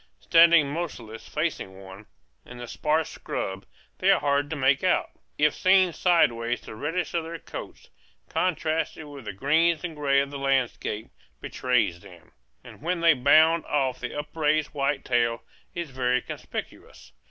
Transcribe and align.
Standing 0.19 0.73
motionless 0.73 1.29
facing 1.29 1.79
one, 1.79 2.07
in 2.43 2.57
the 2.57 2.67
sparse 2.67 3.07
scrub, 3.07 3.67
they 3.99 4.09
are 4.09 4.19
hard 4.19 4.49
to 4.49 4.55
make 4.55 4.83
out; 4.83 5.11
if 5.37 5.53
seen 5.53 5.93
sideways 5.93 6.61
the 6.61 6.73
reddish 6.73 7.13
of 7.13 7.23
their 7.23 7.37
coats, 7.37 7.91
contrasted 8.27 9.05
with 9.05 9.25
the 9.25 9.31
greens 9.31 9.83
and 9.83 9.95
grays 9.95 10.23
of 10.23 10.31
the 10.31 10.39
landscape, 10.39 11.11
betrays 11.39 11.99
them; 11.99 12.31
and 12.63 12.81
when 12.81 13.01
they 13.01 13.13
bound 13.13 13.63
off 13.67 13.99
the 13.99 14.17
upraised 14.17 14.69
white 14.69 15.05
tail 15.05 15.43
is 15.75 15.91
very 15.91 16.19
conspicuous. 16.19 17.11